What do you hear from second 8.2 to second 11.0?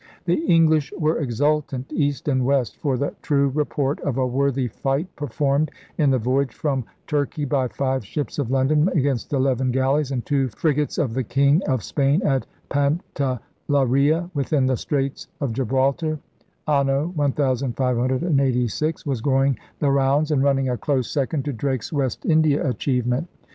of London against 11 g allies and two frig ats